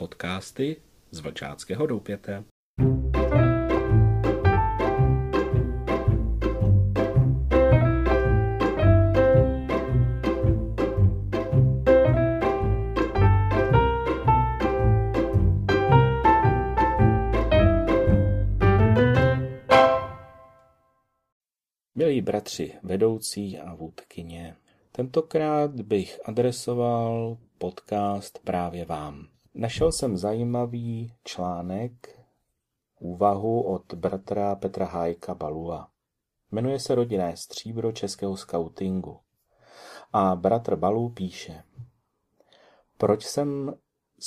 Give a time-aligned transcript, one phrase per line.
[0.00, 0.76] Podcasty
[1.10, 2.44] z Vlčáckého doupěte.
[21.94, 24.56] Milí bratři, vedoucí a vůdkyně,
[24.92, 29.39] tentokrát bych adresoval podcast právě vám.
[29.60, 32.20] Našel jsem zajímavý článek,
[33.00, 35.88] úvahu od bratra Petra Hájka Balua.
[36.50, 39.20] Jmenuje se Rodinné stříbro českého skautingu.
[40.12, 41.62] A bratr Balů píše,
[42.98, 43.74] proč jsem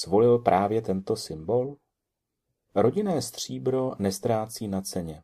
[0.03, 1.75] zvolil právě tento symbol?
[2.75, 5.23] Rodinné stříbro nestrácí na ceně.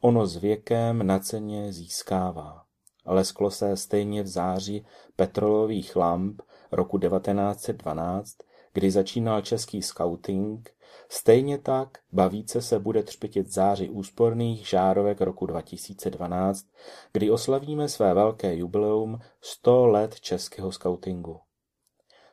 [0.00, 2.64] Ono s věkem na ceně získává.
[3.06, 4.86] Lesklo se stejně v září
[5.16, 8.36] petrolových lamp roku 1912,
[8.72, 10.70] kdy začínal český skauting,
[11.08, 16.66] stejně tak bavíce se bude třpitit září úsporných žárovek roku 2012,
[17.12, 21.40] kdy oslavíme své velké jubileum 100 let českého skautingu.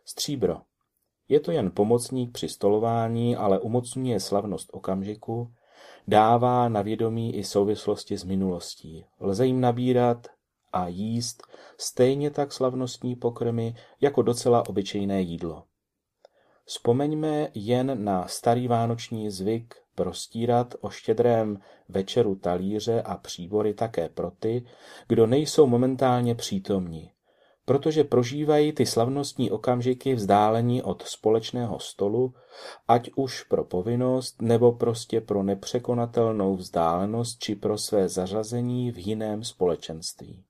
[0.06, 0.62] Stříbro.
[1.28, 5.54] Je to jen pomocník při stolování, ale umocňuje slavnost okamžiku,
[6.08, 9.06] dává na vědomí i souvislosti s minulostí.
[9.20, 10.28] Lze jim nabírat
[10.74, 11.44] a jíst
[11.78, 15.64] stejně tak slavnostní pokrmy jako docela obyčejné jídlo.
[16.70, 24.32] Vzpomeňme jen na starý vánoční zvyk prostírat o štědrém večeru talíře a příbory také pro
[24.32, 24.66] ty,
[25.08, 27.12] kdo nejsou momentálně přítomní,
[27.66, 32.34] protože prožívají ty slavnostní okamžiky vzdálení od společného stolu,
[32.88, 39.44] ať už pro povinnost, nebo prostě pro nepřekonatelnou vzdálenost či pro své zařazení v jiném
[39.44, 40.44] společenství.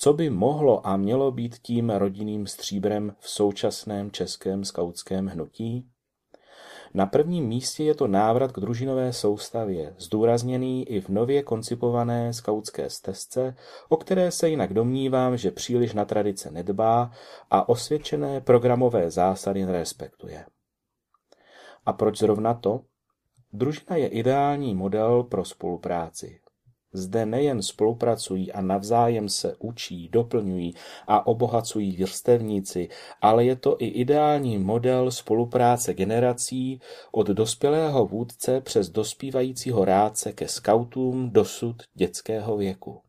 [0.00, 5.88] Co by mohlo a mělo být tím rodinným stříbrem v současném českém skautském hnutí?
[6.94, 12.90] Na prvním místě je to návrat k družinové soustavě, zdůrazněný i v nově koncipované skautské
[12.90, 13.56] stezce,
[13.88, 17.10] o které se jinak domnívám, že příliš na tradice nedbá
[17.50, 20.46] a osvědčené programové zásady nerespektuje.
[21.86, 22.80] A proč zrovna to?
[23.52, 26.40] Družina je ideální model pro spolupráci.
[26.92, 30.74] Zde nejen spolupracují a navzájem se učí, doplňují
[31.06, 32.88] a obohacují vrstevníci,
[33.20, 36.80] ale je to i ideální model spolupráce generací
[37.12, 43.00] od dospělého vůdce přes dospívajícího rádce ke skautům dosud dětského věku.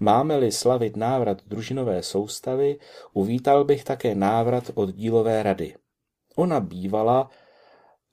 [0.00, 2.78] Máme-li slavit návrat družinové soustavy,
[3.12, 5.74] uvítal bych také návrat oddílové rady.
[6.36, 7.30] Ona bývala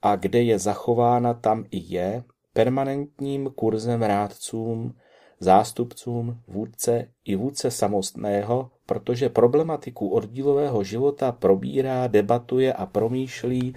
[0.02, 4.96] a kde je zachována, tam i je, permanentním kurzem rádcům,
[5.40, 13.76] zástupcům, vůdce i vůdce samostného, protože problematiku oddílového života probírá, debatuje a promýšlí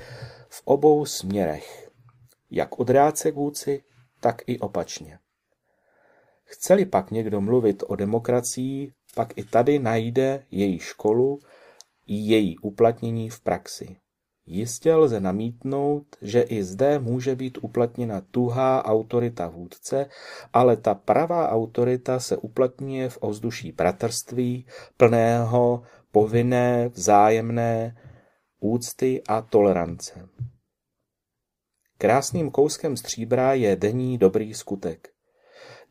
[0.48, 1.90] v obou směrech,
[2.50, 3.82] jak od rádce k vůdci,
[4.20, 5.18] tak i opačně.
[6.44, 11.38] Chceli pak někdo mluvit o demokracii, pak i tady najde její školu
[12.06, 13.96] i její uplatnění v praxi.
[14.46, 20.06] Jistě lze namítnout, že i zde může být uplatněna tuhá autorita vůdce,
[20.52, 27.96] ale ta pravá autorita se uplatňuje v ovzduší bratrství, plného, povinné, vzájemné
[28.60, 30.28] úcty a tolerance.
[31.98, 35.08] Krásným kouskem stříbra je denní dobrý skutek.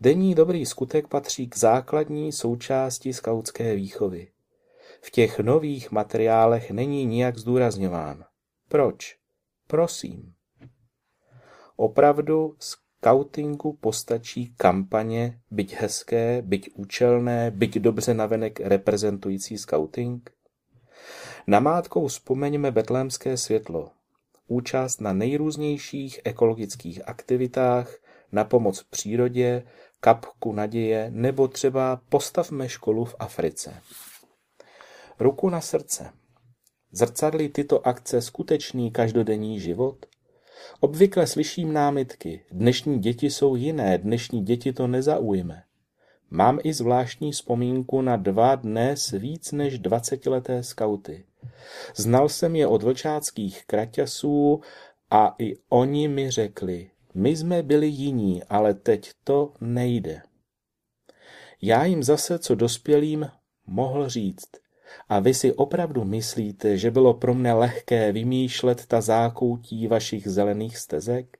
[0.02, 4.28] Denní dobrý skutek patří k základní součásti skautské výchovy.
[5.02, 8.26] V těch nových materiálech není nijak zdůrazňován.
[8.70, 9.16] Proč?
[9.68, 10.34] Prosím.
[11.76, 20.32] Opravdu skautingu postačí kampaně, byť hezké, byť účelné, byť dobře navenek reprezentující skauting?
[21.48, 23.92] Namátkou vzpomeňme betlémské světlo,
[24.48, 27.96] účast na nejrůznějších ekologických aktivitách,
[28.32, 29.64] na pomoc přírodě,
[30.00, 33.82] kapku naděje nebo třeba postavme školu v Africe.
[35.20, 36.14] Ruku na srdce.
[36.98, 40.06] Zrcadlí tyto akce skutečný každodenní život?
[40.80, 45.64] Obvykle slyším námitky, dnešní děti jsou jiné, dnešní děti to nezaujme.
[46.30, 51.26] Mám i zvláštní vzpomínku na dva dnes víc než dvacetileté skauty.
[51.96, 54.62] Znal jsem je od vlčáckých kraťasů
[55.12, 60.22] a i oni mi řekli, my jsme byli jiní, ale teď to nejde.
[61.62, 63.28] Já jim zase, co dospělým,
[63.68, 64.65] mohl říct,
[65.10, 70.78] a vy si opravdu myslíte, že bylo pro mne lehké vymýšlet ta zákoutí vašich zelených
[70.78, 71.38] stezek?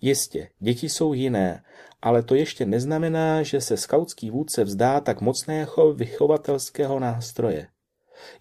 [0.00, 1.62] Jistě, děti jsou jiné,
[2.02, 7.68] ale to ještě neznamená, že se skautský vůdce vzdá tak mocného vychovatelského nástroje.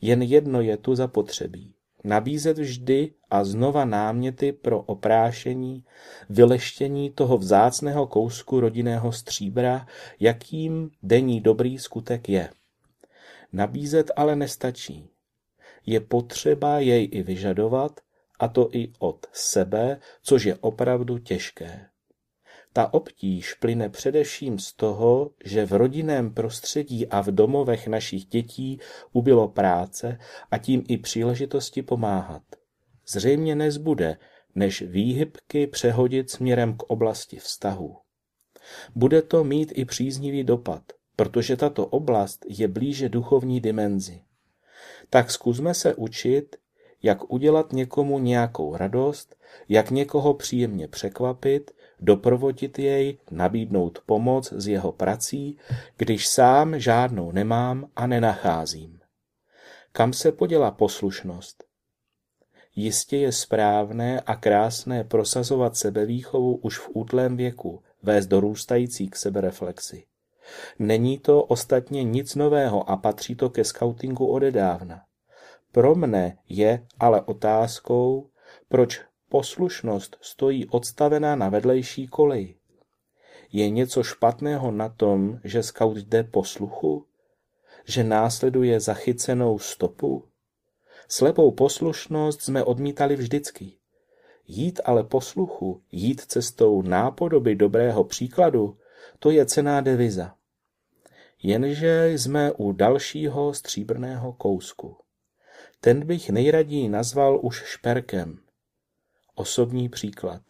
[0.01, 1.73] Jen jedno je tu zapotřebí.
[2.03, 5.83] nabízet vždy a znova náměty pro oprášení,
[6.29, 9.87] vyleštění toho vzácného kousku rodinného stříbra,
[10.19, 12.49] jakým denní dobrý skutek je.
[13.53, 15.09] Nabízet ale nestačí.
[15.85, 17.99] Je potřeba jej i vyžadovat,
[18.39, 21.85] a to i od sebe, což je opravdu těžké.
[22.73, 28.79] Ta obtíž plyne především z toho, že v rodinném prostředí a v domovech našich dětí
[29.13, 30.19] ubylo práce
[30.51, 32.43] a tím i příležitosti pomáhat.
[33.07, 34.17] Zřejmě nezbude,
[34.55, 37.97] než výhybky přehodit směrem k oblasti vztahu.
[38.95, 40.83] Bude to mít i příznivý dopad,
[41.17, 44.21] protože tato oblast je blíže duchovní dimenzi.
[45.09, 46.55] Tak zkusme se učit,
[47.03, 49.35] jak udělat někomu nějakou radost,
[49.69, 55.57] jak někoho příjemně překvapit, doprovodit jej, nabídnout pomoc z jeho prací,
[55.97, 58.99] když sám žádnou nemám a nenacházím.
[59.91, 61.63] Kam se poděla poslušnost?
[62.75, 70.05] Jistě je správné a krásné prosazovat sebevýchovu už v útlém věku, vést dorůstající k sebereflexi.
[70.79, 75.01] Není to ostatně nic nového a patří to ke skautingu odedávna.
[75.71, 78.29] Pro mne je ale otázkou,
[78.69, 82.55] proč poslušnost stojí odstavená na vedlejší koleji.
[83.51, 87.05] Je něco špatného na tom, že skaut jde posluchu?
[87.85, 90.23] Že následuje zachycenou stopu?
[91.07, 93.73] Slepou poslušnost jsme odmítali vždycky.
[94.47, 98.77] Jít ale posluchu, jít cestou nápodoby dobrého příkladu,
[99.19, 100.36] to je cená deviza.
[101.43, 104.97] Jenže jsme u dalšího stříbrného kousku.
[105.81, 108.39] Ten bych nejraději nazval už šperkem.
[109.35, 110.41] Osobní příklad.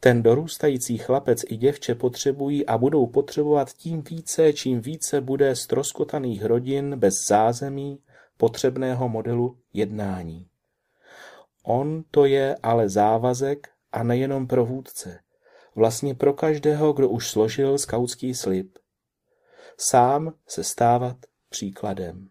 [0.00, 6.44] Ten dorůstající chlapec i děvče potřebují a budou potřebovat tím více, čím více bude stroskotaných
[6.44, 7.98] rodin bez zázemí
[8.36, 10.48] potřebného modelu jednání.
[11.62, 15.20] On to je ale závazek a nejenom pro vůdce.
[15.74, 18.78] Vlastně pro každého, kdo už složil skautský slib.
[19.80, 21.16] Sám se stávat
[21.48, 22.28] příkladem.